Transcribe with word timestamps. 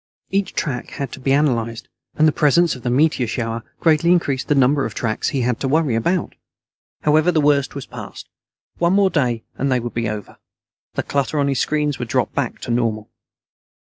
Each 0.31 0.55
track 0.55 0.89
had 0.93 1.11
to 1.11 1.19
be 1.19 1.31
analyzed, 1.31 1.87
and 2.15 2.27
the 2.27 2.31
presence 2.31 2.73
of 2.75 2.81
the 2.81 2.89
meteor 2.89 3.27
shower 3.27 3.61
greatly 3.79 4.11
increased 4.11 4.47
the 4.47 4.55
number 4.55 4.83
of 4.83 4.95
tracks 4.95 5.29
he 5.29 5.41
had 5.41 5.59
to 5.59 5.67
worry 5.67 5.93
about. 5.93 6.33
However, 7.03 7.31
the 7.31 7.39
worst 7.39 7.75
was 7.75 7.85
past. 7.85 8.27
One 8.79 8.93
more 8.93 9.11
day 9.11 9.43
and 9.59 9.71
they 9.71 9.79
would 9.79 9.93
be 9.93 10.09
over. 10.09 10.37
The 10.95 11.03
clutter 11.03 11.37
on 11.37 11.49
his 11.49 11.59
screens 11.59 11.99
would 11.99 12.07
drop 12.07 12.33
back 12.33 12.57
to 12.61 12.71
normal. 12.71 13.11